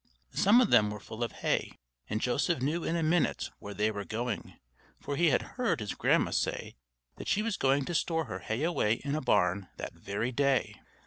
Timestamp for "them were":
0.71-0.99